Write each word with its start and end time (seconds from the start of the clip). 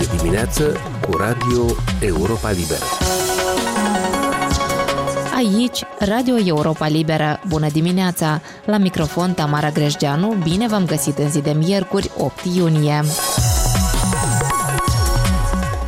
Este 0.00 0.16
dimineață 0.16 0.76
cu 1.08 1.16
Radio 1.16 1.64
Europa 2.00 2.50
Liberă. 2.50 2.84
Aici, 5.36 5.84
Radio 5.98 6.34
Europa 6.44 6.86
Liberă. 6.88 7.40
Bună 7.48 7.68
dimineața! 7.68 8.40
La 8.64 8.76
microfon 8.78 9.32
Tamara 9.32 9.70
Grejdeanu, 9.70 10.34
bine 10.42 10.68
v-am 10.68 10.84
găsit 10.84 11.18
în 11.18 11.30
zi 11.30 11.40
de 11.40 11.52
miercuri, 11.52 12.10
8 12.18 12.44
iunie 12.54 13.02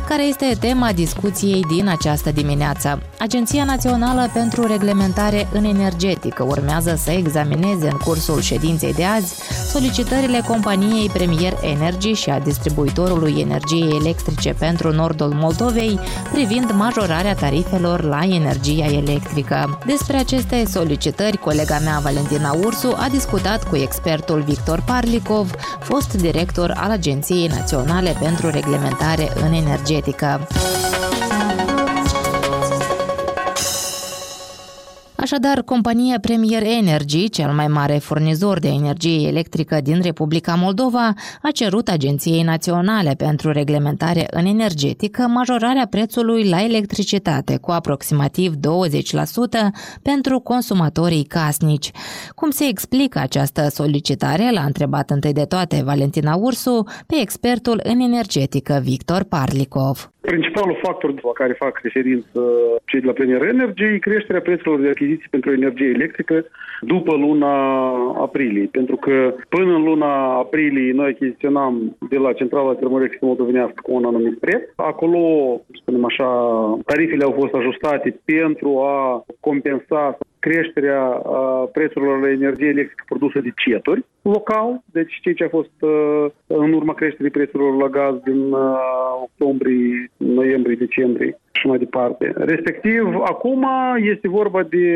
care 0.07 0.23
este 0.23 0.57
tema 0.59 0.91
discuției 0.91 1.65
din 1.69 1.87
această 1.87 2.31
dimineață. 2.31 3.01
Agenția 3.19 3.63
Națională 3.63 4.29
pentru 4.33 4.67
Reglementare 4.67 5.47
în 5.53 5.63
Energetică 5.63 6.43
urmează 6.43 6.95
să 6.97 7.11
examineze 7.11 7.87
în 7.91 7.97
cursul 7.97 8.41
ședinței 8.41 8.93
de 8.93 9.03
azi 9.03 9.33
solicitările 9.71 10.43
companiei 10.47 11.09
Premier 11.09 11.53
Energy 11.61 12.11
și 12.11 12.29
a 12.29 12.39
distribuitorului 12.39 13.35
energiei 13.37 13.97
electrice 13.99 14.55
pentru 14.59 14.91
nordul 14.91 15.33
Moldovei 15.33 15.99
privind 16.31 16.71
majorarea 16.71 17.35
tarifelor 17.35 18.03
la 18.03 18.19
energia 18.23 18.85
electrică. 18.85 19.79
Despre 19.85 20.17
aceste 20.17 20.65
solicitări, 20.65 21.37
colega 21.37 21.79
mea 21.83 21.99
Valentina 22.03 22.53
Ursu 22.63 22.95
a 22.97 23.07
discutat 23.11 23.69
cu 23.69 23.75
expertul 23.75 24.41
Victor 24.41 24.81
Parlikov, 24.85 25.51
fost 25.79 26.13
director 26.13 26.73
al 26.77 26.91
Agenției 26.91 27.47
Naționale 27.47 28.15
pentru 28.19 28.49
Reglementare 28.49 29.33
în 29.45 29.53
Energetică. 29.95 30.47
Așadar, 35.25 35.61
compania 35.61 36.17
Premier 36.21 36.63
Energy, 36.81 37.29
cel 37.29 37.51
mai 37.51 37.67
mare 37.67 37.93
furnizor 37.93 38.59
de 38.59 38.67
energie 38.67 39.27
electrică 39.27 39.79
din 39.83 40.01
Republica 40.01 40.53
Moldova, 40.55 41.13
a 41.41 41.49
cerut 41.53 41.87
Agenției 41.87 42.41
Naționale 42.43 43.13
pentru 43.17 43.51
Reglementare 43.51 44.25
în 44.31 44.45
Energetică 44.45 45.21
majorarea 45.21 45.87
prețului 45.89 46.49
la 46.49 46.63
electricitate 46.63 47.57
cu 47.61 47.71
aproximativ 47.71 48.51
20% 48.53 48.57
pentru 50.03 50.39
consumatorii 50.39 51.23
casnici. 51.23 51.91
Cum 52.35 52.49
se 52.49 52.65
explică 52.69 53.19
această 53.19 53.61
solicitare, 53.69 54.51
l-a 54.53 54.63
întrebat 54.65 55.09
întâi 55.09 55.33
de 55.33 55.45
toate 55.45 55.81
Valentina 55.85 56.35
Ursu 56.35 56.83
pe 57.07 57.15
expertul 57.21 57.79
în 57.83 57.99
energetică 57.99 58.79
Victor 58.83 59.23
Parlikov. 59.23 60.09
Principalul 60.19 60.79
factor 60.81 61.09
la 61.13 61.31
care 61.33 61.53
fac 61.53 61.79
referință 61.83 62.39
cei 62.85 62.99
de 62.99 63.05
la 63.05 63.11
Premier 63.11 63.41
Energy 63.41 63.83
e 63.83 63.97
creșterea 63.97 64.41
prețurilor 64.41 64.79
de 64.79 64.89
achiziții 65.15 65.29
pentru 65.29 65.51
energie 65.51 65.87
electrică 65.87 66.45
după 66.81 67.13
luna 67.15 67.53
aprilie. 68.25 68.69
Pentru 68.71 68.95
că 68.95 69.35
până 69.49 69.73
în 69.75 69.83
luna 69.83 70.37
aprilie 70.37 70.93
noi 70.93 71.09
achiziționam 71.09 71.97
de 72.09 72.17
la 72.17 72.33
Centrala 72.33 72.73
Termoelectrică 72.73 73.25
Moldovenească 73.25 73.79
cu 73.81 73.93
un 73.93 74.05
anumit 74.05 74.39
preț. 74.39 74.61
Acolo, 74.75 75.19
spunem 75.81 76.05
așa, 76.05 76.27
tarifele 76.85 77.23
au 77.23 77.35
fost 77.39 77.53
ajustate 77.53 78.19
pentru 78.25 78.79
a 78.79 79.25
compensa 79.39 80.17
creșterea 80.47 81.01
prețurilor 81.71 82.21
la 82.21 82.29
energie 82.29 82.67
electrică 82.67 83.03
produsă 83.07 83.39
de 83.39 83.51
ceturi 83.55 84.05
local, 84.21 84.81
deci 84.85 85.19
ceea 85.21 85.35
ce 85.35 85.43
a 85.43 85.55
fost 85.57 85.77
în 86.47 86.73
urma 86.73 86.93
creșterii 86.93 87.31
prețurilor 87.31 87.75
la 87.81 87.87
gaz 87.87 88.15
din 88.23 88.41
octombrie, 89.23 90.11
noiembrie, 90.17 90.75
decembrie 90.75 91.39
și 91.51 91.67
mai 91.67 91.77
departe. 91.77 92.33
Respectiv, 92.35 93.03
acum 93.33 93.65
este 94.13 94.27
vorba 94.27 94.63
de 94.63 94.87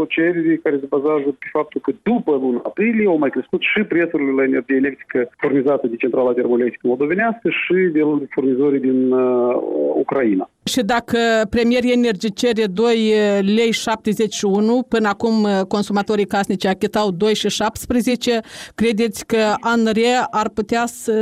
o 0.00 0.04
cerere 0.04 0.60
care 0.62 0.76
se 0.80 0.92
bazează 0.94 1.28
pe 1.38 1.46
faptul 1.52 1.80
că 1.80 1.92
după 2.02 2.32
luna 2.42 2.60
aprilie 2.64 3.06
au 3.06 3.18
mai 3.18 3.30
crescut 3.30 3.60
și 3.60 3.82
prețurile 3.82 4.30
la 4.30 4.42
energie 4.42 4.76
electrică 4.76 5.18
furnizată 5.36 5.86
de 5.86 5.96
centrala 5.96 6.32
termoelectrică 6.32 6.86
moldovenească 6.86 7.48
și 7.62 7.78
de 7.92 8.00
furnizorii 8.30 8.80
din 8.80 9.12
uh, 9.12 9.54
Ucraina. 9.94 10.50
Și 10.64 10.80
dacă 10.82 11.18
Premier 11.50 11.82
Energy 11.84 12.32
cere 12.32 12.64
2 12.66 13.12
lei 13.40 13.72
71, 13.72 14.86
până 14.88 15.08
acum 15.08 15.42
uh, 15.42 15.60
consumatorii 15.68 16.26
casnici 16.26 16.66
achitau 16.66 17.10
2 17.10 17.34
și 17.34 17.48
17, 17.48 18.40
credeți 18.74 19.26
că 19.26 19.42
ANRE 19.60 20.14
ar 20.30 20.48
putea 20.48 20.86
să 20.86 21.14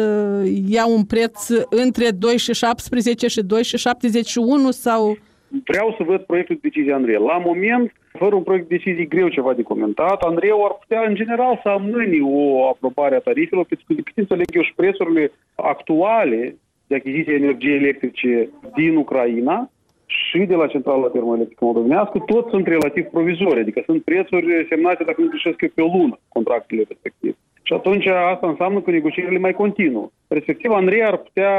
ia 0.68 0.86
un 0.86 1.04
preț 1.04 1.48
între 1.70 2.08
2 2.18 2.38
și 2.38 2.52
17 2.52 3.26
și 3.26 3.42
2 3.42 3.62
și 3.62 3.76
71 3.76 4.70
sau... 4.70 5.16
Vreau 5.64 5.94
să 5.96 6.02
văd 6.06 6.20
proiectul 6.20 6.54
de 6.54 6.68
decizie 6.68 6.92
ANRE. 6.92 7.18
La 7.18 7.38
moment, 7.38 7.92
fără 8.16 8.34
un 8.34 8.42
proiect 8.42 8.68
de 8.68 8.74
decizie 8.74 9.04
greu 9.04 9.28
ceva 9.28 9.52
de 9.54 9.62
comentat, 9.62 10.22
Andreu 10.22 10.64
ar 10.64 10.74
putea 10.80 11.02
în 11.08 11.14
general 11.14 11.60
să 11.62 11.68
amâni 11.68 12.20
o 12.20 12.68
aprobare 12.68 13.14
a 13.16 13.18
tarifelor, 13.18 13.64
pentru 13.64 13.86
că 13.86 13.94
de 13.94 14.02
cât 14.02 14.16
înțeleg 14.16 14.46
eu 14.52 14.62
și 14.62 14.74
prețurile 14.74 15.32
actuale 15.54 16.56
de 16.86 16.94
achiziție 16.94 17.34
energie 17.34 17.74
electrice 17.74 18.50
din 18.74 18.96
Ucraina 18.96 19.70
și 20.06 20.38
de 20.38 20.54
la 20.54 20.66
centrala 20.66 21.08
termoelectrică 21.08 21.64
moldovenească, 21.64 22.18
tot 22.26 22.48
sunt 22.48 22.66
relativ 22.66 23.04
provizori, 23.04 23.60
adică 23.60 23.82
sunt 23.84 24.02
prețuri 24.02 24.66
semnate, 24.68 25.04
dacă 25.04 25.20
nu 25.20 25.28
greșesc 25.28 25.60
eu, 25.60 25.68
pe 25.74 25.82
o 25.82 25.96
lună, 25.96 26.18
contractele 26.28 26.84
respective. 26.88 27.36
Și 27.62 27.72
atunci 27.72 28.06
asta 28.06 28.48
înseamnă 28.48 28.80
că 28.80 28.90
negocierile 28.90 29.38
mai 29.38 29.52
continuă. 29.52 30.10
Respectiv, 30.28 30.70
Andrei 30.70 31.04
ar 31.04 31.16
putea 31.16 31.54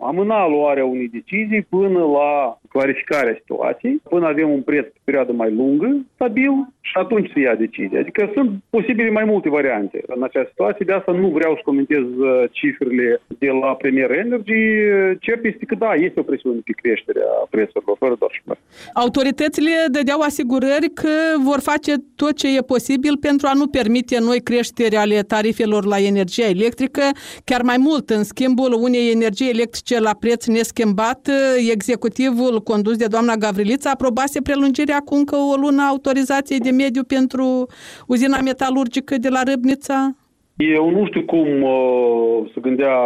amâna 0.00 0.48
luarea 0.48 0.84
unei 0.84 1.08
decizii 1.08 1.66
până 1.68 1.98
la 1.98 2.58
clarificarea 2.68 3.36
situației, 3.38 4.00
până 4.08 4.26
avem 4.26 4.50
un 4.50 4.62
preț 4.62 4.86
pe 4.86 4.98
perioadă 5.04 5.32
mai 5.32 5.50
lungă, 5.52 5.88
stabil, 6.14 6.52
și 6.80 6.96
atunci 7.04 7.30
se 7.34 7.40
ia 7.40 7.54
decizia. 7.54 8.00
Adică 8.00 8.30
sunt 8.34 8.50
posibile 8.70 9.10
mai 9.10 9.24
multe 9.24 9.48
variante 9.48 10.02
în 10.06 10.22
această 10.22 10.48
situație, 10.48 10.84
de 10.88 10.92
asta 10.92 11.12
nu 11.12 11.28
vreau 11.28 11.54
să 11.54 11.60
comentez 11.64 12.04
uh, 12.16 12.44
cifrele 12.50 13.20
de 13.38 13.50
la 13.62 13.70
Premier 13.82 14.10
Energy. 14.10 14.62
Cert 15.20 15.44
este 15.44 15.64
că 15.64 15.74
da, 15.74 15.92
este 15.94 16.20
o 16.20 16.28
presiune 16.30 16.60
pe 16.64 16.72
creșterea 16.82 17.30
prețurilor, 17.50 17.96
fără 17.98 18.14
doar 18.18 18.30
și 18.34 18.42
fără. 18.44 18.58
Autoritățile 18.94 19.70
dădeau 19.96 20.20
asigurări 20.20 20.88
că 20.94 21.14
vor 21.48 21.60
face 21.60 21.92
tot 22.16 22.34
ce 22.36 22.56
e 22.56 22.72
posibil 22.76 23.14
pentru 23.28 23.46
a 23.50 23.54
nu 23.60 23.66
permite 23.66 24.16
noi 24.20 24.40
creșteri 24.40 24.96
ale 24.96 25.18
tarifelor 25.34 25.84
la 25.84 25.98
energie 26.12 26.46
electrică, 26.56 27.02
chiar 27.44 27.62
mai 27.62 27.76
mult, 27.78 27.97
în 28.06 28.24
schimbul 28.24 28.72
unei 28.72 29.10
energii 29.10 29.48
electrice 29.48 30.00
la 30.00 30.14
preț 30.20 30.46
neschimbat, 30.46 31.28
executivul 31.72 32.60
condus 32.60 32.96
de 32.96 33.06
doamna 33.06 33.34
Gavrilița 33.34 33.90
aprobase 33.90 34.42
prelungirea 34.42 34.98
cu 34.98 35.14
încă 35.14 35.36
o 35.36 35.54
lună 35.56 35.82
autorizației 35.82 36.58
de 36.58 36.70
mediu 36.70 37.02
pentru 37.02 37.66
uzina 38.06 38.40
metalurgică 38.40 39.16
de 39.18 39.28
la 39.28 39.42
Râbnița? 39.42 40.14
Eu 40.56 40.90
nu 40.90 41.06
știu 41.06 41.24
cum 41.24 41.62
uh, 41.62 42.50
se 42.54 42.60
gândea 42.60 42.96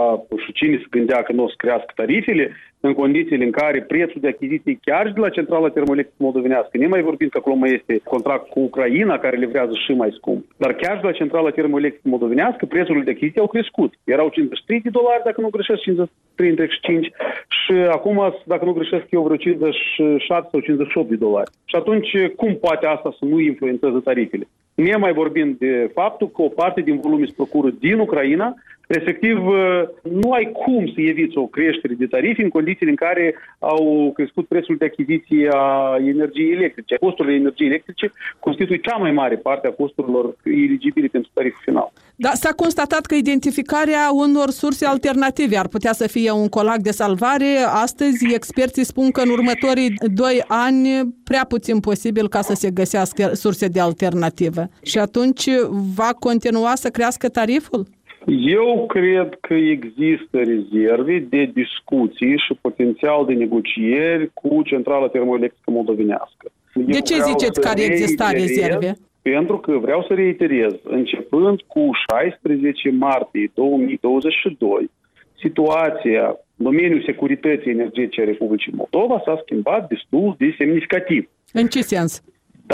și 0.44 0.52
cine 0.52 0.76
se 0.76 0.86
gândea 0.91 1.22
că 1.22 1.32
nu 1.32 1.44
o 1.44 1.48
să 1.48 1.54
crească 1.56 1.92
tarifele 1.94 2.56
în 2.87 2.93
condițiile 2.94 3.44
în 3.44 3.50
care 3.50 3.82
prețul 3.82 4.20
de 4.20 4.28
achiziție 4.28 4.78
chiar 4.84 5.06
și 5.06 5.12
de 5.12 5.20
la 5.20 5.28
centrala 5.28 5.69
termoelectrică 5.69 6.22
moldovenească, 6.22 6.76
ne 6.78 6.87
mai 6.87 7.03
vorbim 7.03 7.28
că 7.28 7.38
acolo 7.38 7.56
mai 7.56 7.72
este 7.78 8.00
contract 8.04 8.48
cu 8.48 8.60
Ucraina 8.60 9.19
care 9.19 9.37
livrează 9.37 9.72
și 9.84 9.93
mai 9.93 10.10
scump, 10.19 10.44
dar 10.56 10.72
chiar 10.72 10.94
și 10.94 11.00
de 11.00 11.06
la 11.06 11.19
centrala 11.20 11.50
termoelectrică 11.50 12.09
moldovenească 12.09 12.66
prețurile 12.66 13.04
de 13.04 13.10
achiziție 13.10 13.41
au 13.41 13.47
crescut. 13.47 13.91
Erau 14.04 14.28
53 14.28 14.81
de 14.81 14.88
dolari, 14.98 15.22
dacă 15.25 15.41
nu 15.41 15.48
greșesc, 15.48 15.82
53 15.82 17.12
și 17.62 17.72
acum, 17.72 18.34
dacă 18.44 18.65
nu 18.65 18.72
greșesc 18.72 19.06
eu, 19.10 19.22
vreo 19.22 19.37
57 19.37 20.49
sau 20.50 20.60
58 20.60 21.09
de 21.09 21.16
dolari. 21.16 21.50
Și 21.64 21.76
atunci, 21.76 22.10
cum 22.37 22.54
poate 22.54 22.87
asta 22.87 23.14
să 23.19 23.25
nu 23.25 23.41
influențeze 23.41 23.99
tarifele? 24.04 24.47
Ne 24.75 24.97
mai 24.97 25.12
vorbim 25.12 25.56
de 25.59 25.91
faptul 25.94 26.28
că 26.28 26.43
o 26.43 26.49
parte 26.49 26.81
din 26.81 27.00
volume 27.00 27.26
se 27.26 27.32
procură 27.37 27.70
din 27.81 27.99
Ucraina, 27.99 28.54
Respectiv, 28.97 29.47
uh, 29.47 29.82
nu 30.03 30.30
ai 30.32 30.53
cum 30.53 30.86
să 30.86 31.00
eviți 31.00 31.36
o 31.36 31.47
creștere 31.47 31.94
de 31.94 32.06
tarife 32.06 32.42
în 32.42 32.48
condițiile 32.48 32.91
în 32.91 32.97
care 32.97 33.34
au 33.58 34.12
crescut 34.14 34.47
prețul 34.47 34.76
de 34.76 34.84
achiziție 34.84 35.48
a 35.53 35.97
energiei 35.98 36.53
electrice. 36.53 36.97
Costurile 36.97 37.34
energiei 37.34 37.69
electrice 37.69 38.12
constituie 38.38 38.78
cea 38.78 38.97
mai 38.97 39.12
mare 39.12 39.36
parte 39.36 39.66
a 39.66 39.70
costurilor 39.82 40.36
eligibile 40.44 41.06
pentru 41.06 41.31
tariful 41.34 41.60
final. 41.64 41.92
Da, 42.16 42.31
s-a 42.32 42.52
constatat 42.52 43.06
că 43.06 43.14
identificarea 43.14 44.11
unor 44.12 44.49
surse 44.50 44.87
alternative 44.87 45.56
ar 45.56 45.69
putea 45.69 45.93
să 45.93 46.08
fie 46.08 46.31
un 46.31 46.49
colac 46.49 46.78
de 46.78 46.90
salvare. 46.90 47.50
Astăzi, 47.84 48.34
experții 48.34 48.84
spun 48.84 49.11
că 49.11 49.20
în 49.20 49.28
următorii 49.28 49.94
doi 50.14 50.44
ani 50.46 51.14
prea 51.25 51.44
puțin 51.49 51.81
posibil 51.81 52.28
ca 52.28 52.40
să 52.40 52.55
se 52.55 52.70
găsească 52.70 53.31
surse 53.34 53.66
de 53.66 53.81
alternativă. 53.81 54.69
Și 54.82 54.99
atunci 54.99 55.49
va 55.94 56.11
continua 56.19 56.75
să 56.75 56.88
crească 56.88 57.28
tariful? 57.28 57.87
Eu 58.26 58.86
cred 58.86 59.38
că 59.40 59.54
există 59.54 60.38
rezerve 60.38 61.19
de 61.19 61.50
discuții 61.54 62.38
și 62.46 62.58
potențial 62.60 63.24
de 63.26 63.32
negocieri 63.32 64.30
cu 64.34 64.62
centrala 64.64 65.08
termoelectrică 65.08 65.70
moldovenească. 65.70 66.50
De 66.74 67.00
ce 67.00 67.14
ziceți 67.22 67.60
că 67.60 67.69
ar 67.69 67.78
exista 67.78 68.30
rezerve? 68.30 68.96
Pentru 69.22 69.58
că 69.58 69.72
vreau 69.72 70.04
să 70.08 70.14
reiterez, 70.14 70.72
începând 70.82 71.60
cu 71.66 71.90
16 72.10 72.90
martie 72.90 73.50
2022, 73.54 74.90
situația 75.38 76.26
în 76.56 76.64
domeniul 76.64 77.02
securității 77.06 77.70
energetice 77.70 78.20
a 78.20 78.25
Republicii 78.25 78.72
Moldova 78.76 79.22
s-a 79.25 79.40
schimbat 79.42 79.88
destul 79.88 80.34
de 80.38 80.54
semnificativ. 80.58 81.28
În 81.52 81.66
ce 81.66 81.80
sens? 81.80 82.22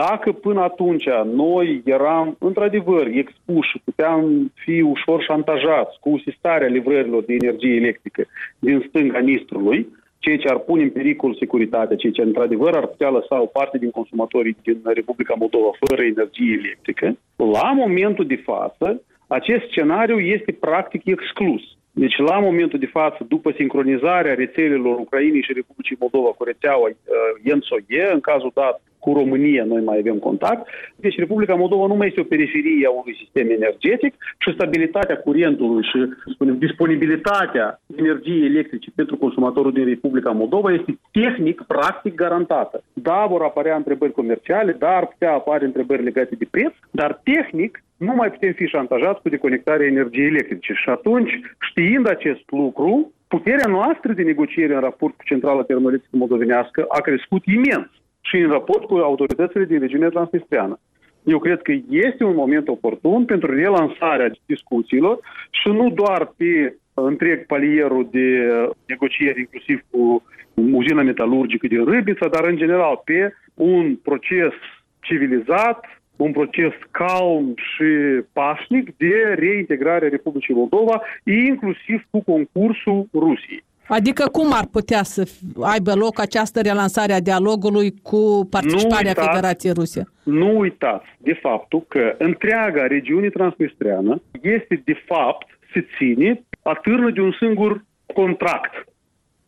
Dacă 0.05 0.33
până 0.33 0.61
atunci 0.61 1.09
noi 1.35 1.83
eram 1.85 2.37
într-adevăr 2.39 3.07
expuși 3.07 3.71
și 3.71 3.81
puteam 3.85 4.53
fi 4.55 4.81
ușor 4.81 5.23
șantajați 5.23 5.99
cu 6.01 6.21
sistarea 6.25 6.69
livrărilor 6.69 7.23
de 7.25 7.37
energie 7.43 7.75
electrică 7.75 8.23
din 8.59 8.85
stânga 8.89 9.19
Nistrului, 9.19 9.89
ceea 10.19 10.37
ce 10.37 10.49
ar 10.49 10.59
pune 10.59 10.83
în 10.83 10.91
pericol 10.91 11.35
securitatea, 11.35 11.97
ceea 11.97 12.13
ce 12.13 12.23
într-adevăr 12.23 12.75
ar 12.75 12.87
putea 12.87 13.11
lăsa 13.11 13.41
o 13.41 13.47
parte 13.47 13.79
din 13.79 13.91
consumatorii 13.91 14.57
din 14.63 14.81
Republica 14.85 15.35
Moldova 15.39 15.71
fără 15.85 16.03
energie 16.03 16.61
electrică, 16.63 17.17
la 17.37 17.73
momentul 17.73 18.27
de 18.27 18.41
față, 18.51 19.03
acest 19.27 19.65
scenariu 19.71 20.19
este 20.19 20.53
practic 20.53 21.03
exclus. 21.05 21.63
Deci, 21.93 22.17
la 22.17 22.39
momentul 22.39 22.79
de 22.79 22.87
față, 22.87 23.25
după 23.29 23.53
sincronizarea 23.57 24.35
rețelelor 24.35 24.99
Ucrainei 24.99 25.43
și 25.43 25.53
Republicii 25.53 25.97
Moldova 26.01 26.29
cu 26.29 26.45
rețeaua 26.45 26.89
uh, 26.89 28.13
în 28.13 28.21
cazul 28.21 28.51
dat 28.55 28.81
cu 28.99 29.13
România 29.13 29.65
noi 29.65 29.83
mai 29.83 29.99
avem 29.99 30.19
contact, 30.19 30.69
deci 30.97 31.19
Republica 31.19 31.55
Moldova 31.55 31.87
nu 31.87 31.95
mai 31.95 32.07
este 32.07 32.21
o 32.21 32.31
periferie 32.35 32.87
a 32.87 32.91
unui 32.91 33.17
sistem 33.23 33.51
energetic 33.51 34.15
și 34.39 34.53
stabilitatea 34.53 35.17
curentului 35.17 35.83
și 35.83 35.99
spunem, 36.33 36.59
disponibilitatea 36.59 37.81
energiei 37.97 38.47
electrice 38.47 38.91
pentru 38.95 39.17
consumatorul 39.17 39.73
din 39.73 39.85
Republica 39.85 40.31
Moldova 40.31 40.73
este 40.73 40.99
tehnic, 41.11 41.63
practic 41.67 42.15
garantată. 42.15 42.83
Da, 42.93 43.27
vor 43.29 43.43
apărea 43.43 43.77
întrebări 43.77 44.13
comerciale, 44.13 44.73
da, 44.73 44.97
ar 44.97 45.07
putea 45.07 45.33
apare 45.33 45.65
întrebări 45.65 46.03
legate 46.03 46.35
de 46.35 46.47
preț, 46.51 46.73
dar 46.91 47.21
tehnic 47.25 47.83
nu 47.97 48.15
mai 48.15 48.31
putem 48.31 48.53
fi 48.53 48.67
șantajați 48.67 49.23
cu 49.23 49.29
deconectarea 49.29 49.87
energiei 49.87 50.27
electrice. 50.27 50.73
Și 50.73 50.89
atunci, 50.89 51.41
știind 51.61 52.09
acest 52.09 52.43
lucru, 52.51 53.13
puterea 53.29 53.67
noastră 53.69 54.13
de 54.13 54.23
negociere 54.23 54.75
în 54.75 54.81
raport 54.81 55.15
cu 55.17 55.25
Centrala 55.25 55.63
Termoelectrică 55.63 56.17
Moldovenească 56.17 56.85
a 56.89 57.01
crescut 57.01 57.45
imens 57.45 57.89
și 58.29 58.37
în 58.37 58.51
raport 58.51 58.85
cu 58.85 58.95
autoritățile 58.95 59.65
din 59.65 59.79
regiunea 59.79 60.09
transnistreană. 60.09 60.81
Eu 61.23 61.39
cred 61.39 61.63
că 61.63 61.73
este 61.89 62.25
un 62.25 62.35
moment 62.35 62.69
oportun 62.69 63.25
pentru 63.25 63.55
relansarea 63.55 64.31
discuțiilor 64.47 65.19
și 65.51 65.69
nu 65.69 65.91
doar 65.91 66.33
pe 66.37 66.77
întreg 66.95 67.47
palierul 67.47 68.09
de 68.11 68.49
negocieri, 68.87 69.41
inclusiv 69.41 69.81
cu 69.91 70.23
uzina 70.55 71.03
metalurgică 71.03 71.67
din 71.67 71.85
Râbița, 71.85 72.29
dar 72.29 72.45
în 72.45 72.57
general 72.57 73.01
pe 73.05 73.33
un 73.55 73.97
proces 73.97 74.53
civilizat, 75.01 75.85
un 76.17 76.33
proces 76.33 76.73
calm 76.91 77.55
și 77.57 77.85
pașnic 78.33 78.97
de 78.97 79.35
reintegrare 79.37 80.07
a 80.07 80.09
Republicii 80.09 80.55
Moldova, 80.55 81.03
inclusiv 81.25 82.03
cu 82.11 82.23
concursul 82.23 83.07
Rusiei. 83.13 83.65
Adică 83.89 84.29
cum 84.33 84.53
ar 84.53 84.67
putea 84.67 85.03
să 85.03 85.29
aibă 85.61 85.95
loc 85.95 86.21
această 86.21 86.61
relansare 86.61 87.13
a 87.13 87.21
dialogului 87.21 87.95
cu 88.03 88.47
participarea 88.51 89.09
uitați, 89.09 89.29
Federației 89.29 89.73
Rusie? 89.73 90.09
Nu 90.23 90.59
uitați 90.59 91.07
de 91.19 91.39
faptul 91.43 91.85
că 91.89 92.15
întreaga 92.19 92.87
regiune 92.87 93.29
transnistreană 93.29 94.23
este 94.43 94.83
de 94.85 95.03
fapt, 95.07 95.47
se 95.73 95.87
ține, 95.97 96.43
atârnă 96.63 97.11
de 97.11 97.21
un 97.21 97.33
singur 97.41 97.85
contract. 98.15 98.73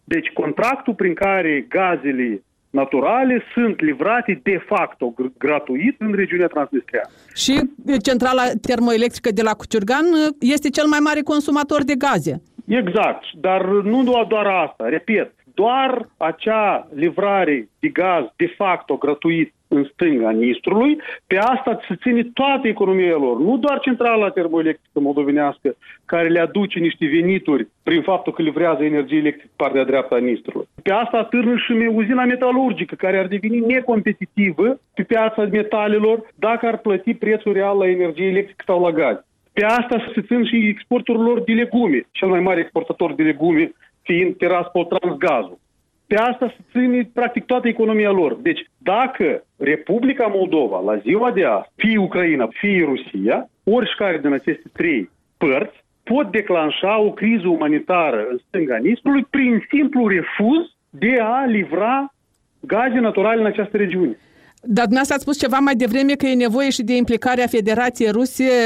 Deci 0.04 0.28
contractul 0.34 0.94
prin 0.94 1.14
care 1.14 1.66
gazele 1.68 2.42
naturale 2.70 3.42
sunt 3.54 3.80
livrate 3.80 4.40
de 4.42 4.64
facto 4.66 5.14
gratuit 5.38 6.00
în 6.00 6.12
regiunea 6.12 6.46
transnistreană. 6.46 7.08
Și 7.34 7.60
centrala 8.02 8.42
termoelectrică 8.60 9.30
de 9.30 9.42
la 9.42 9.54
Cuciurgan 9.54 10.04
este 10.40 10.68
cel 10.70 10.86
mai 10.86 10.98
mare 10.98 11.20
consumator 11.20 11.84
de 11.84 11.94
gaze. 11.94 12.42
Exact, 12.70 13.24
dar 13.34 13.64
nu 13.66 14.02
doar, 14.02 14.24
doar 14.24 14.46
asta, 14.46 14.88
repet, 14.88 15.32
doar 15.54 16.08
acea 16.16 16.88
livrare 16.94 17.68
de 17.78 17.88
gaz 17.88 18.24
de 18.36 18.46
facto 18.56 18.96
gratuit 18.96 19.54
în 19.68 19.88
stânga 19.92 20.30
Nistrului, 20.30 20.98
pe 21.26 21.36
asta 21.36 21.80
se 21.88 21.94
ține 22.02 22.22
toată 22.34 22.68
economia 22.68 23.16
lor, 23.16 23.38
nu 23.38 23.56
doar 23.58 23.78
centrala 23.80 24.30
termoelectrică 24.30 25.00
moldovenească, 25.00 25.76
care 26.04 26.28
le 26.28 26.40
aduce 26.40 26.78
niște 26.78 27.06
venituri 27.06 27.68
prin 27.82 28.02
faptul 28.02 28.32
că 28.32 28.42
livrează 28.42 28.82
energie 28.84 29.18
electrică 29.18 29.52
partea 29.56 29.84
dreaptă 29.84 30.14
a 30.14 30.18
Nistrului. 30.18 30.68
Pe 30.82 30.92
asta 30.92 31.24
târnă 31.24 31.56
și 31.56 31.72
uzina 31.72 32.24
metalurgică, 32.24 32.94
care 32.94 33.18
ar 33.18 33.26
deveni 33.26 33.58
necompetitivă 33.58 34.80
pe 34.94 35.02
piața 35.02 35.42
metalelor 35.42 36.26
dacă 36.34 36.66
ar 36.66 36.78
plăti 36.78 37.14
prețul 37.14 37.52
real 37.52 37.78
la 37.78 37.88
energie 37.88 38.26
electrică 38.26 38.62
sau 38.66 38.82
la 38.82 38.90
gaz. 38.90 39.16
Pe 39.60 39.66
asta 39.66 40.12
se 40.14 40.22
țin 40.22 40.44
și 40.44 40.68
exporturile 40.68 41.24
lor 41.24 41.42
de 41.42 41.52
legume, 41.52 42.06
cel 42.10 42.28
mai 42.28 42.40
mare 42.40 42.60
exportator 42.60 43.14
de 43.14 43.22
legume 43.22 43.72
fiind 44.02 44.36
Tiraspol 44.36 44.84
Transgazul. 44.84 45.58
Pe 46.06 46.16
asta 46.16 46.54
se 46.56 46.62
ține 46.70 47.10
practic 47.14 47.44
toată 47.44 47.68
economia 47.68 48.10
lor. 48.10 48.34
Deci 48.34 48.60
dacă 48.78 49.44
Republica 49.56 50.26
Moldova 50.26 50.80
la 50.80 50.96
ziua 50.96 51.30
de 51.30 51.44
azi, 51.44 51.68
fie 51.76 51.98
Ucraina, 51.98 52.48
fie 52.52 52.84
Rusia, 52.84 53.48
oricare 53.64 54.18
din 54.18 54.32
aceste 54.32 54.68
trei 54.72 55.10
părți, 55.38 55.84
pot 56.02 56.30
declanșa 56.30 56.98
o 56.98 57.10
criză 57.10 57.48
umanitară 57.48 58.26
în 58.30 58.38
stânga 58.46 58.76
Nistrului 58.76 59.26
prin 59.30 59.66
simplu 59.70 60.08
refuz 60.08 60.66
de 60.90 61.18
a 61.20 61.44
livra 61.44 62.14
gaze 62.60 62.98
naturale 62.98 63.40
în 63.40 63.46
această 63.46 63.76
regiune. 63.76 64.18
Dar 64.62 64.84
dumneavoastră 64.84 65.14
ați 65.14 65.22
spus 65.22 65.38
ceva 65.38 65.58
mai 65.58 65.74
devreme 65.74 66.12
că 66.12 66.26
e 66.26 66.34
nevoie 66.34 66.70
și 66.70 66.82
de 66.82 66.96
implicarea 66.96 67.46
Federației 67.46 68.10
Rusie, 68.10 68.58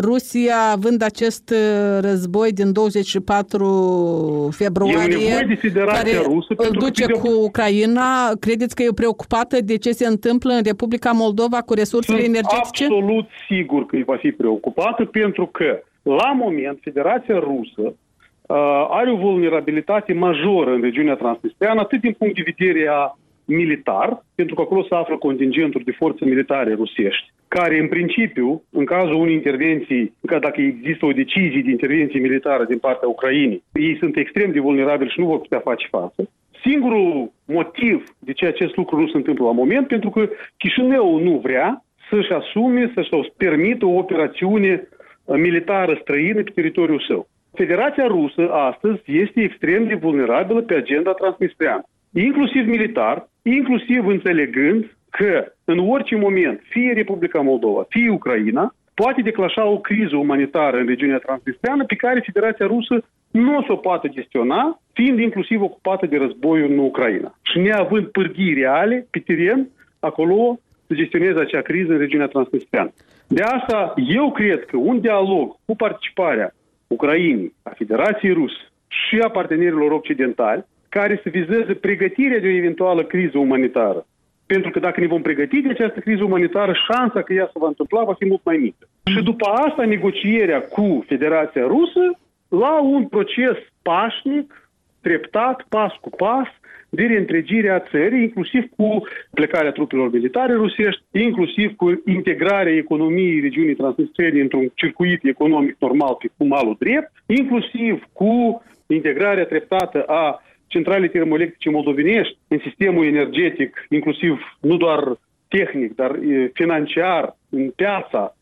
Rusia 0.00 0.56
având 0.72 1.02
acest 1.02 1.50
uh, 1.50 2.00
război 2.00 2.52
din 2.52 2.72
24 2.72 4.48
februarie, 4.56 5.58
de 5.62 5.84
care 5.86 6.10
Rusă 6.22 6.54
îl 6.56 6.70
duce 6.70 7.06
cu 7.06 7.28
Ucraina. 7.42 8.32
Credeți 8.40 8.74
că 8.74 8.82
e 8.82 8.88
preocupată 8.94 9.56
de 9.60 9.76
ce 9.76 9.90
se 9.90 10.06
întâmplă 10.06 10.52
în 10.52 10.62
Republica 10.64 11.10
Moldova 11.10 11.60
cu 11.60 11.74
resursele 11.74 12.22
Sunt 12.22 12.28
energetice? 12.28 12.84
absolut 12.84 13.26
sigur 13.48 13.86
că 13.86 13.96
va 14.06 14.16
fi 14.16 14.30
preocupată 14.30 15.04
pentru 15.04 15.46
că 15.46 15.82
la 16.02 16.32
moment 16.32 16.78
Federația 16.82 17.38
Rusă 17.38 17.82
uh, 17.82 18.86
are 18.90 19.10
o 19.10 19.16
vulnerabilitate 19.16 20.12
majoră 20.12 20.70
în 20.70 20.80
regiunea 20.80 21.14
transnistreană, 21.14 21.80
atât 21.80 22.00
din 22.00 22.12
punct 22.18 22.34
de 22.34 22.52
vedere 22.56 22.88
a 22.88 23.18
militar, 23.46 24.24
pentru 24.34 24.54
că 24.54 24.60
acolo 24.60 24.82
se 24.82 24.94
află 24.94 25.16
contingenturi 25.16 25.84
de 25.84 25.92
forțe 25.92 26.24
militare 26.24 26.72
rusești, 26.74 27.32
care 27.48 27.78
în 27.78 27.88
principiu, 27.88 28.62
în 28.70 28.84
cazul 28.84 29.14
unei 29.14 29.34
intervenții, 29.34 30.12
că 30.26 30.38
dacă 30.38 30.60
există 30.60 31.06
o 31.06 31.12
decizie 31.12 31.62
de 31.64 31.70
intervenție 31.70 32.20
militară 32.20 32.64
din 32.64 32.78
partea 32.78 33.08
Ucrainei, 33.08 33.62
ei 33.72 33.96
sunt 33.98 34.16
extrem 34.16 34.52
de 34.52 34.60
vulnerabili 34.60 35.10
și 35.10 35.20
nu 35.20 35.26
vor 35.26 35.40
putea 35.40 35.58
face 35.58 35.86
față. 35.90 36.30
Singurul 36.62 37.32
motiv 37.44 38.04
de 38.18 38.32
ce 38.32 38.46
acest 38.46 38.76
lucru 38.76 39.00
nu 39.00 39.08
se 39.08 39.16
întâmplă 39.16 39.44
la 39.44 39.52
moment, 39.52 39.86
pentru 39.86 40.10
că 40.10 40.28
Chișinău 40.56 41.18
nu 41.18 41.40
vrea 41.42 41.84
să-și 42.10 42.32
asume, 42.32 42.92
să-și 42.94 43.32
permită 43.36 43.86
o 43.86 43.98
operațiune 43.98 44.88
militară 45.24 45.98
străină 46.00 46.42
pe 46.42 46.50
teritoriul 46.50 47.04
său. 47.08 47.28
Federația 47.54 48.06
Rusă 48.06 48.50
astăzi 48.52 49.00
este 49.06 49.40
extrem 49.40 49.86
de 49.86 49.94
vulnerabilă 49.94 50.62
pe 50.62 50.74
agenda 50.74 51.12
transnistreană, 51.12 51.82
inclusiv 52.12 52.66
militar, 52.66 53.28
inclusiv 53.46 54.06
înțelegând 54.06 54.96
că 55.10 55.52
în 55.64 55.78
orice 55.78 56.16
moment, 56.16 56.60
fie 56.68 56.92
Republica 56.92 57.40
Moldova, 57.40 57.84
fie 57.88 58.10
Ucraina, 58.10 58.74
poate 58.94 59.22
declanșa 59.22 59.64
o 59.66 59.78
criză 59.80 60.16
umanitară 60.16 60.76
în 60.76 60.86
regiunea 60.86 61.18
transnistreană 61.18 61.84
pe 61.84 61.94
care 61.94 62.20
Federația 62.24 62.66
Rusă 62.66 63.04
nu 63.30 63.56
o 63.56 63.62
să 63.62 63.72
o 63.72 63.76
poată 63.76 64.08
gestiona, 64.08 64.80
fiind 64.92 65.18
inclusiv 65.18 65.62
ocupată 65.62 66.06
de 66.06 66.16
războiul 66.16 66.70
în 66.70 66.78
Ucraina. 66.78 67.38
Și 67.42 67.58
neavând 67.58 68.06
pârghii 68.06 68.54
reale 68.54 69.06
pe 69.10 69.18
teren, 69.18 69.68
acolo 70.00 70.58
să 70.86 70.94
gestioneze 70.94 71.40
acea 71.40 71.60
criză 71.60 71.92
în 71.92 71.98
regiunea 71.98 72.26
transnistreană. 72.26 72.92
De 73.28 73.42
asta, 73.42 73.94
eu 74.08 74.32
cred 74.32 74.64
că 74.64 74.76
un 74.76 75.00
dialog 75.00 75.56
cu 75.64 75.76
participarea 75.76 76.54
Ucrainei, 76.86 77.54
a 77.62 77.70
Federației 77.76 78.32
Rusă 78.32 78.60
și 78.88 79.18
a 79.18 79.28
partenerilor 79.28 79.90
occidentali 79.90 80.64
care 80.98 81.20
să 81.22 81.28
vizeze 81.28 81.74
pregătirea 81.86 82.38
de 82.38 82.46
o 82.46 82.58
eventuală 82.62 83.02
criză 83.04 83.38
umanitară. 83.38 84.06
Pentru 84.46 84.70
că 84.70 84.78
dacă 84.78 85.00
ne 85.00 85.06
vom 85.06 85.22
pregăti 85.22 85.60
de 85.60 85.68
această 85.68 86.00
criză 86.00 86.24
umanitară, 86.24 86.72
șansa 86.86 87.22
că 87.22 87.32
ea 87.32 87.48
se 87.52 87.58
va 87.58 87.66
întâmpla 87.66 88.04
va 88.04 88.14
fi 88.18 88.26
mult 88.26 88.44
mai 88.44 88.56
mică. 88.56 88.88
Și 89.12 89.22
după 89.22 89.46
asta, 89.46 89.84
negocierea 89.84 90.60
cu 90.60 91.04
Federația 91.06 91.66
Rusă 91.66 92.04
la 92.48 92.80
un 92.80 93.06
proces 93.06 93.56
pașnic, 93.82 94.70
treptat, 95.00 95.66
pas 95.68 95.92
cu 96.00 96.10
pas, 96.10 96.48
de 96.88 97.02
reîntregire 97.02 97.70
a 97.70 97.80
țării, 97.90 98.22
inclusiv 98.22 98.64
cu 98.76 99.06
plecarea 99.30 99.70
trupelor 99.70 100.10
militare 100.12 100.52
rusești, 100.52 101.02
inclusiv 101.10 101.76
cu 101.76 102.02
integrarea 102.06 102.74
economiei 102.74 103.40
regiunii 103.40 103.74
Transnistrene 103.74 104.40
într-un 104.40 104.70
circuit 104.74 105.24
economic 105.24 105.76
normal 105.78 106.14
pe 106.20 106.28
cu 106.36 106.44
malul 106.46 106.76
drept, 106.78 107.10
inclusiv 107.26 108.04
cu 108.12 108.62
integrarea 108.86 109.44
treptată 109.44 110.02
a 110.02 110.40
centrale 110.66 111.08
termoelectrice 111.08 111.70
moldovenești 111.70 112.38
în 112.48 112.58
sistemul 112.58 113.06
energetic, 113.06 113.86
inclusiv 113.88 114.56
nu 114.60 114.76
doar 114.76 115.18
tehnic, 115.48 115.94
dar 115.94 116.18
financiar, 116.52 117.36
în 117.50 117.70
piața 117.70 118.36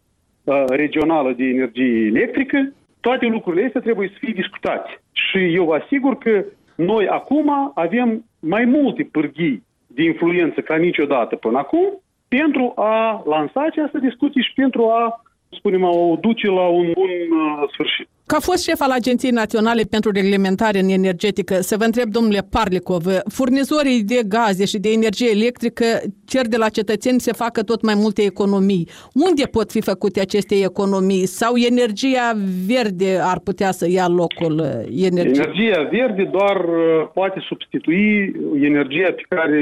regională 0.69 1.33
de 1.33 1.45
energie 1.45 2.07
electrică, 2.07 2.73
toate 3.01 3.27
lucrurile 3.27 3.67
astea 3.67 3.81
trebuie 3.81 4.09
să 4.09 4.15
fie 4.19 4.33
discutate. 4.33 5.01
Și 5.13 5.55
eu 5.55 5.65
vă 5.65 5.75
asigur 5.75 6.19
că 6.19 6.45
noi 6.77 7.09
acum 7.09 7.73
avem 7.75 8.25
mai 8.41 8.65
multe 8.65 9.09
pârghii 9.13 9.63
de 9.87 10.03
influență 10.03 10.61
ca 10.61 10.77
niciodată 10.77 11.37
până 11.37 11.59
acum 11.59 12.03
pentru 12.29 12.73
a 12.77 13.23
lansa 13.27 13.61
această 13.61 13.99
discuție 13.99 14.43
și 14.43 14.53
pentru 14.55 14.89
a 14.89 15.23
spunem, 15.49 15.83
o 15.83 16.17
duce 16.21 16.47
la 16.47 16.67
un 16.67 16.91
bun 16.93 17.11
uh, 17.11 17.69
sfârșit. 17.73 18.09
Ca 18.27 18.39
fost 18.41 18.65
șef 18.69 18.81
al 18.81 18.91
Agenției 18.91 19.31
Naționale 19.31 19.83
pentru 19.91 20.11
Reglementare 20.11 20.79
în 20.79 20.89
Energetică, 20.89 21.55
să 21.55 21.77
vă 21.79 21.85
întreb, 21.85 22.09
domnule 22.09 22.43
Parlicov, 22.51 23.05
furnizorii 23.37 24.03
de 24.03 24.21
gaze 24.29 24.65
și 24.65 24.79
de 24.79 24.91
energie 24.99 25.31
electrică 25.39 25.85
cer 26.27 26.47
de 26.47 26.57
la 26.57 26.69
cetățeni 26.69 27.21
să 27.21 27.35
facă 27.35 27.63
tot 27.63 27.81
mai 27.83 27.95
multe 27.97 28.23
economii. 28.23 28.89
Unde 29.29 29.45
pot 29.57 29.71
fi 29.71 29.81
făcute 29.81 30.21
aceste 30.21 30.55
economii? 30.71 31.27
Sau 31.27 31.53
energia 31.71 32.27
verde 32.71 33.11
ar 33.33 33.39
putea 33.49 33.71
să 33.71 33.87
ia 33.91 34.09
locul 34.09 34.55
uh, 34.59 35.07
energiei? 35.09 35.45
Energia 35.45 35.81
verde 35.99 36.25
doar 36.39 36.57
uh, 36.65 37.09
poate 37.15 37.39
substitui 37.49 38.33
energia 38.71 39.11
pe 39.19 39.25
care, 39.29 39.59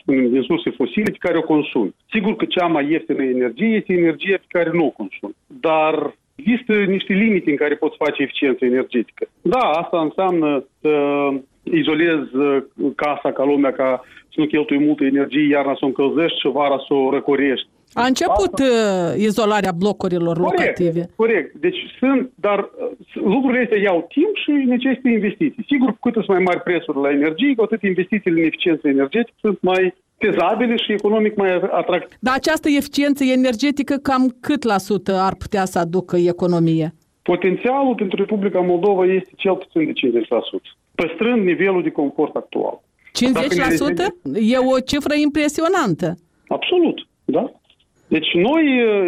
spunem, 0.00 0.30
din 0.30 0.42
surse 0.42 0.70
fosile 0.70 1.10
pe 1.10 1.24
care 1.26 1.38
o 1.38 1.42
consumi. 1.42 1.94
Sigur 2.12 2.36
că 2.36 2.44
cea 2.44 2.66
mai 2.66 2.90
ieftină 2.90 3.22
energie 3.22 3.76
este 3.76 3.92
energia 3.92 4.36
pe 4.44 4.52
care 4.56 4.70
nu 4.72 4.84
o 4.84 4.90
consumi. 4.90 5.36
Dar 5.46 5.94
Există 6.40 6.72
niște 6.72 7.12
limite 7.12 7.50
în 7.50 7.56
care 7.56 7.74
poți 7.74 7.96
face 7.96 8.22
eficiență 8.22 8.64
energetică. 8.64 9.28
Da, 9.42 9.58
asta 9.58 10.00
înseamnă 10.00 10.64
să 10.80 10.92
izolezi 11.62 12.36
uh, 12.36 12.62
casa 12.96 13.32
ca 13.32 13.44
lumea, 13.44 13.72
ca 13.72 14.04
să 14.04 14.40
nu 14.40 14.46
cheltui 14.46 14.78
multă 14.78 15.04
energie, 15.04 15.48
iarna 15.48 15.72
să 15.72 15.84
o 15.84 15.86
încălzești 15.86 16.40
și 16.40 16.48
vara 16.48 16.78
să 16.86 16.94
o 16.94 17.10
răcorești. 17.10 17.68
A 17.92 18.06
început 18.06 18.52
asta... 18.52 19.12
Uh, 19.14 19.22
izolarea 19.22 19.72
blocurilor 19.72 20.36
corect, 20.40 20.58
locative. 20.58 21.10
Corect. 21.16 21.54
Deci 21.54 21.78
sunt, 21.98 22.30
dar 22.34 22.58
uh, 22.58 22.90
lucrurile 23.14 23.62
astea 23.62 23.80
iau 23.80 24.06
timp 24.08 24.34
și 24.44 24.50
necesită 24.50 25.08
investiții. 25.08 25.64
Sigur, 25.66 25.88
cu 25.88 25.98
cât 26.00 26.12
sunt 26.12 26.28
mai 26.28 26.38
mari 26.38 26.60
prețuri 26.60 26.98
la 27.00 27.10
energie, 27.10 27.54
cu 27.54 27.62
atât 27.62 27.82
investițiile 27.82 28.40
în 28.40 28.46
eficiență 28.46 28.88
energetică 28.88 29.36
sunt 29.40 29.58
mai 29.60 29.94
fezabile 30.18 30.76
și 30.76 30.92
economic 30.92 31.36
mai 31.36 31.54
atractive. 31.54 32.16
Dar 32.20 32.34
această 32.34 32.68
eficiență 32.68 33.24
energetică 33.24 33.94
cam 33.96 34.36
cât 34.40 34.62
la 34.62 34.78
sută 34.78 35.12
ar 35.14 35.34
putea 35.34 35.64
să 35.64 35.78
aducă 35.78 36.16
economie? 36.16 36.94
Potențialul 37.22 37.94
pentru 37.94 38.16
Republica 38.16 38.60
Moldova 38.60 39.04
este 39.04 39.30
cel 39.36 39.54
puțin 39.54 39.84
de 39.84 40.20
50%, 40.20 40.22
păstrând 40.94 41.44
nivelul 41.44 41.82
de 41.82 41.90
confort 41.90 42.36
actual. 42.36 42.80
50%? 42.80 43.20
E 44.40 44.56
o 44.56 44.78
cifră 44.80 45.14
impresionantă. 45.14 46.16
Absolut, 46.48 47.06
da. 47.24 47.52
Deci 48.08 48.32
noi, 48.32 48.64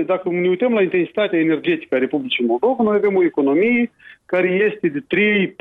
dacă 0.07 0.29
ne 0.29 0.49
uităm 0.49 0.73
la 0.73 0.83
intensitatea 0.83 1.39
energetică 1.39 1.95
a 1.95 1.99
Republicii 1.99 2.47
Moldova, 2.47 2.83
noi 2.83 2.97
avem 2.97 3.17
o 3.17 3.25
economie 3.25 3.91
care 4.27 4.49
este 4.73 4.89
de 4.89 5.05
3-4 5.49 5.55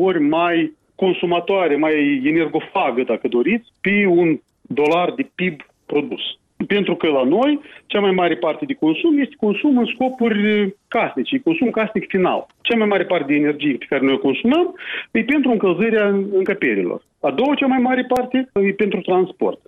ori 0.00 0.20
mai 0.20 0.76
consumatoare, 0.94 1.76
mai 1.76 2.22
energofagă, 2.24 3.02
dacă 3.02 3.28
doriți, 3.28 3.72
pe 3.80 4.06
un 4.06 4.40
dolar 4.62 5.12
de 5.16 5.30
PIB 5.34 5.60
produs. 5.86 6.22
Pentru 6.66 6.96
că 6.96 7.06
la 7.06 7.24
noi, 7.24 7.60
cea 7.86 8.00
mai 8.00 8.10
mare 8.10 8.36
parte 8.36 8.64
de 8.64 8.74
consum 8.74 9.18
este 9.18 9.34
consum 9.36 9.78
în 9.78 9.84
scopuri 9.84 10.74
casnice, 10.88 11.40
consum 11.40 11.70
casnic 11.70 12.08
final. 12.08 12.46
Cea 12.60 12.76
mai 12.76 12.86
mare 12.86 13.04
parte 13.04 13.32
de 13.32 13.38
energie 13.38 13.76
pe 13.78 13.86
care 13.88 14.04
noi 14.04 14.14
o 14.14 14.18
consumăm 14.18 14.74
e 15.10 15.22
pentru 15.22 15.50
încălzirea 15.50 16.06
încăperilor. 16.32 17.02
A 17.20 17.30
doua 17.30 17.54
cea 17.54 17.66
mai 17.66 17.78
mare 17.78 18.04
parte 18.08 18.48
e 18.52 18.72
pentru 18.72 19.00
transport. 19.00 19.60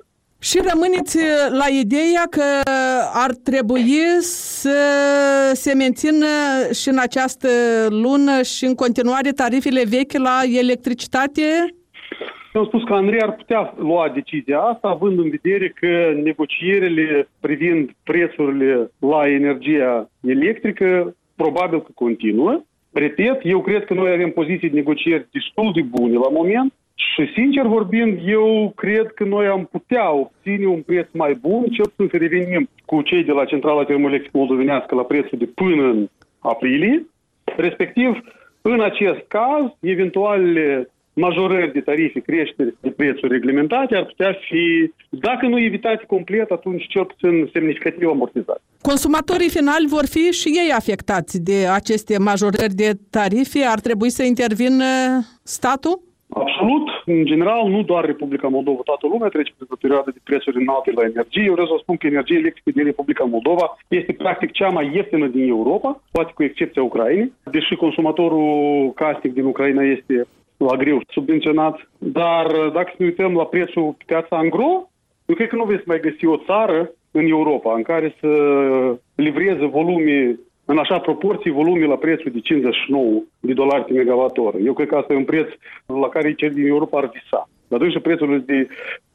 Și 0.43 0.59
rămâneți 0.71 1.19
la 1.51 1.69
ideea 1.83 2.25
că 2.31 2.49
ar 3.25 3.31
trebui 3.49 4.01
să 4.21 4.79
se 5.53 5.75
mențină 5.75 6.27
și 6.81 6.89
în 6.89 6.99
această 6.99 7.49
lună 7.89 8.43
și 8.43 8.65
în 8.65 8.75
continuare 8.75 9.31
tarifele 9.31 9.83
vechi 9.97 10.17
la 10.29 10.37
electricitate? 10.63 11.43
Eu 12.55 12.61
am 12.61 12.67
spus 12.67 12.83
că 12.85 12.95
Andrei 12.95 13.21
ar 13.21 13.35
putea 13.35 13.75
lua 13.79 14.11
decizia 14.15 14.59
asta, 14.59 14.89
având 14.89 15.19
în 15.19 15.31
vedere 15.31 15.69
că 15.81 16.21
negocierile 16.23 17.29
privind 17.41 17.91
prețurile 18.03 18.91
la 18.99 19.29
energia 19.29 20.11
electrică 20.21 21.17
probabil 21.37 21.83
că 21.83 21.91
continuă. 21.95 22.63
Repet, 22.93 23.41
eu 23.43 23.61
cred 23.61 23.85
că 23.85 23.95
noi 23.95 24.13
avem 24.13 24.31
poziții 24.31 24.71
de 24.71 24.77
negocieri 24.77 25.29
destul 25.33 25.73
de 25.75 25.83
bune 25.83 26.15
la 26.15 26.29
moment 26.31 26.73
și, 27.09 27.33
sincer 27.35 27.67
vorbind, 27.67 28.19
eu 28.27 28.73
cred 28.77 29.07
că 29.15 29.25
noi 29.25 29.47
am 29.47 29.69
putea 29.71 30.13
obține 30.13 30.67
un 30.67 30.83
preț 30.83 31.09
mai 31.13 31.35
bun, 31.35 31.65
cel 31.65 31.85
puțin 31.85 32.09
să 32.11 32.17
revenim 32.17 32.69
cu 32.85 33.03
cei 33.03 33.25
de 33.25 33.33
la 33.33 33.45
Centrala 33.45 33.85
Termoelectrică 33.85 34.37
Moldovenească 34.37 34.95
la 34.95 35.03
prețul 35.03 35.39
de 35.39 35.45
până 35.45 35.83
în 35.83 36.09
aprilie. 36.39 37.07
Respectiv, 37.57 38.11
în 38.63 38.81
acest 38.81 39.21
caz, 39.29 39.65
eventualele 39.81 40.91
majorări 41.13 41.73
de 41.73 41.81
tarife, 41.81 42.21
creșteri 42.21 42.75
de 42.81 42.91
prețuri 42.91 43.33
reglementate 43.33 43.97
ar 43.97 44.05
putea 44.05 44.37
fi, 44.49 44.93
dacă 45.09 45.47
nu 45.47 45.59
evitate 45.61 46.05
complet, 46.07 46.51
atunci 46.51 46.87
cel 46.89 47.05
puțin 47.05 47.51
semnificativ 47.53 48.09
amortizate. 48.09 48.61
Consumatorii 48.83 49.49
finali 49.49 49.87
vor 49.87 50.07
fi 50.07 50.31
și 50.31 50.49
ei 50.49 50.73
afectați 50.73 51.43
de 51.43 51.67
aceste 51.73 52.19
majorări 52.19 52.75
de 52.75 52.91
tarife? 53.11 53.65
Ar 53.65 53.81
trebui 53.81 54.11
să 54.11 54.23
intervină 54.23 54.85
statul? 55.43 56.09
Absolut. 56.31 56.87
În 57.05 57.25
general, 57.25 57.69
nu 57.69 57.83
doar 57.83 58.05
Republica 58.05 58.49
Moldova, 58.49 58.81
toată 58.85 59.07
lumea 59.07 59.29
trece 59.29 59.53
printr-o 59.57 59.77
perioadă 59.81 60.11
de 60.11 60.21
prețuri 60.25 60.61
înalte 60.61 60.91
la 60.95 61.05
energie. 61.05 61.43
Eu 61.45 61.53
vreau 61.53 61.67
să 61.67 61.77
spun 61.79 61.97
că 61.97 62.07
energia 62.07 62.35
electrică 62.35 62.71
din 62.71 62.85
Republica 62.85 63.25
Moldova 63.25 63.77
este 63.89 64.13
practic 64.13 64.51
cea 64.51 64.69
mai 64.69 64.91
ieftină 64.95 65.27
din 65.27 65.49
Europa, 65.49 66.03
poate 66.13 66.33
cu 66.35 66.43
excepția 66.43 66.83
Ucrainei, 66.83 67.33
deși 67.51 67.75
consumatorul 67.75 68.93
casnic 68.95 69.33
din 69.33 69.45
Ucraina 69.45 69.83
este 69.83 70.27
la 70.57 70.77
greu 70.77 71.01
subvenționat. 71.09 71.89
Dar 71.99 72.47
dacă 72.73 72.93
ne 72.97 73.05
uităm 73.05 73.35
la 73.35 73.45
prețul 73.45 73.95
pe 73.99 74.05
piața 74.07 74.37
angro, 74.37 74.91
eu 75.27 75.35
cred 75.35 75.49
că 75.49 75.57
nu 75.57 75.65
veți 75.65 75.89
mai 75.89 76.01
găsi 76.01 76.27
o 76.27 76.37
țară 76.37 76.91
în 77.11 77.27
Europa 77.27 77.75
în 77.75 77.83
care 77.83 78.15
să 78.21 78.29
livreze 79.15 79.67
volume 79.67 80.39
în 80.71 80.79
așa 80.79 80.99
proporții 80.99 81.51
volume 81.51 81.87
la 81.87 81.97
prețul 81.97 82.31
de 82.31 82.41
59 82.41 83.23
de 83.41 83.53
dolari 83.53 83.85
pe 83.85 83.93
megawatt 83.93 84.37
Eu 84.65 84.73
cred 84.73 84.89
că 84.89 84.97
asta 84.97 85.13
e 85.13 85.17
un 85.17 85.25
preț 85.25 85.49
la 85.87 86.09
care 86.09 86.35
cei 86.35 86.51
din 86.51 86.67
Europa 86.67 86.99
ar 86.99 87.11
visa. 87.13 87.49
Dar 87.69 87.91
și 87.91 87.99
prețurile 87.99 88.39
de 88.39 88.69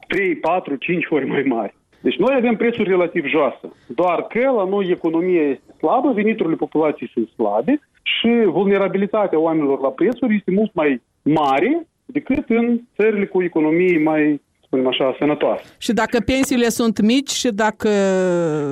3, 0.08 0.36
4, 0.36 0.76
5 0.76 1.06
ori 1.10 1.26
mai 1.26 1.42
mari. 1.42 1.74
Deci 2.00 2.16
noi 2.16 2.34
avem 2.36 2.56
prețuri 2.56 2.88
relativ 2.88 3.24
joase. 3.26 3.72
Doar 3.86 4.22
că 4.22 4.50
la 4.56 4.64
noi 4.64 4.86
economia 4.90 5.42
este 5.42 5.72
slabă, 5.78 6.12
veniturile 6.12 6.56
populației 6.56 7.10
sunt 7.12 7.28
slabe 7.28 7.80
și 8.02 8.28
vulnerabilitatea 8.44 9.38
oamenilor 9.38 9.80
la 9.80 9.88
prețuri 9.88 10.34
este 10.34 10.50
mult 10.50 10.74
mai 10.74 11.02
mare 11.22 11.86
decât 12.04 12.44
în 12.48 12.80
țările 12.96 13.26
cu 13.26 13.42
economii 13.42 14.02
mai 14.02 14.40
spunem 14.76 14.86
așa, 14.86 15.16
sănătoase. 15.18 15.64
Și 15.78 15.92
dacă 15.92 16.20
pensiile 16.26 16.68
sunt 16.68 17.00
mici 17.00 17.30
și 17.30 17.48
dacă 17.48 17.88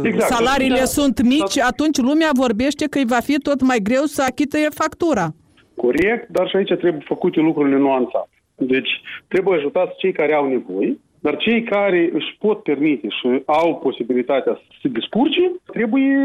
exact. 0.03 0.33
salariile 0.33 0.85
da, 0.87 0.93
sunt 0.99 1.23
mici, 1.23 1.55
da. 1.55 1.67
atunci 1.67 1.99
lumea 1.99 2.31
vorbește 2.33 2.85
că 2.87 2.99
îi 2.99 3.13
va 3.15 3.21
fi 3.29 3.37
tot 3.39 3.61
mai 3.63 3.79
greu 3.83 4.05
să 4.15 4.23
achite 4.31 4.59
factura. 4.75 5.27
Corect, 5.77 6.29
dar 6.29 6.49
și 6.49 6.57
aici 6.57 6.75
trebuie 6.83 7.03
făcute 7.05 7.41
lucrurile 7.41 7.77
nuanțate. 7.77 8.29
Deci 8.57 8.91
trebuie 9.29 9.59
ajutați 9.59 9.99
cei 9.99 10.13
care 10.13 10.35
au 10.35 10.49
nevoie, 10.49 10.99
dar 11.21 11.37
cei 11.37 11.63
care 11.63 12.11
își 12.13 12.37
pot 12.39 12.63
permite 12.63 13.09
și 13.09 13.43
au 13.47 13.77
posibilitatea 13.77 14.53
să 14.55 14.77
se 14.83 14.89
descurce, 14.89 15.53
trebuie 15.73 16.17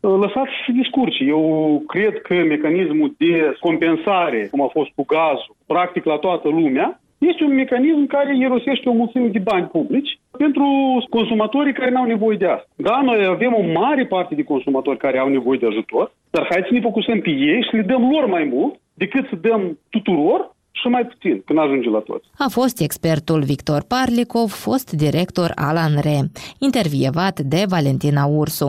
uh, 0.00 0.10
lăsați 0.24 0.50
să 0.56 0.62
se 0.66 0.72
descurce. 0.72 1.24
Eu 1.24 1.82
cred 1.86 2.20
că 2.20 2.34
mecanismul 2.34 3.14
de 3.18 3.56
compensare, 3.60 4.48
cum 4.50 4.60
a 4.62 4.68
fost 4.72 4.90
cu 4.94 5.04
gazul, 5.04 5.56
practic 5.66 6.04
la 6.04 6.16
toată 6.16 6.48
lumea, 6.48 7.00
este 7.30 7.44
un 7.44 7.54
mecanism 7.54 8.06
care 8.06 8.36
irosește 8.36 8.88
o 8.88 8.92
mulțime 8.92 9.28
de 9.28 9.38
bani 9.38 9.66
publici 9.66 10.18
pentru 10.38 10.66
consumatorii 11.10 11.72
care 11.72 11.90
nu 11.90 12.00
au 12.00 12.06
nevoie 12.06 12.36
de 12.36 12.46
asta. 12.46 12.68
Da, 12.76 13.00
noi 13.04 13.24
avem 13.24 13.52
o 13.54 13.80
mare 13.80 14.04
parte 14.06 14.34
de 14.34 14.42
consumatori 14.42 14.98
care 14.98 15.18
au 15.18 15.28
nevoie 15.28 15.58
de 15.58 15.66
ajutor, 15.66 16.12
dar 16.30 16.46
hai 16.50 16.66
să 16.66 16.72
ne 16.72 16.80
focusăm 16.80 17.20
pe 17.20 17.30
ei 17.30 17.66
și 17.68 17.74
le 17.74 17.82
dăm 17.82 18.10
lor 18.10 18.26
mai 18.26 18.44
mult 18.44 18.74
decât 18.94 19.26
să 19.28 19.36
dăm 19.36 19.78
tuturor 19.90 20.54
și 20.70 20.88
mai 20.88 21.06
puțin, 21.06 21.42
când 21.46 21.58
ajunge 21.58 21.88
la 21.88 21.98
toți. 21.98 22.28
A 22.38 22.46
fost 22.48 22.80
expertul 22.80 23.40
Victor 23.42 23.82
Parlicov, 23.88 24.50
fost 24.50 24.92
director 24.92 25.50
al 25.54 25.76
ANRE, 25.76 26.18
intervievat 26.58 27.40
de 27.40 27.64
Valentina 27.68 28.24
Ursu. 28.24 28.68